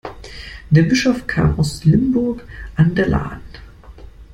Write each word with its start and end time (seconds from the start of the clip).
Der 0.71 0.81
Bischof 0.81 1.27
kam 1.27 1.59
aus 1.59 1.83
Limburg 1.85 2.43
an 2.75 2.95
der 2.95 3.07
Lahn. 3.07 3.39